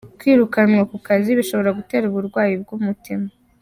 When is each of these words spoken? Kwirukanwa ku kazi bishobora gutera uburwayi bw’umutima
Kwirukanwa 0.19 0.81
ku 0.89 0.97
kazi 1.07 1.29
bishobora 1.39 1.75
gutera 1.79 2.03
uburwayi 2.07 2.53
bw’umutima 2.61 3.27